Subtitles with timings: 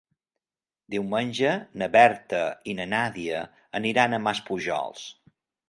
[0.93, 1.51] Diumenge
[1.83, 2.41] na Berta
[2.73, 3.45] i na Nàdia
[3.83, 5.09] aniran a Maspujols.